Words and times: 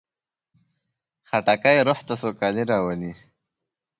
خټکی 1.29 1.77
روح 1.87 1.99
ته 2.07 2.13
سوکالي 2.21 2.63
راولي. 2.71 3.11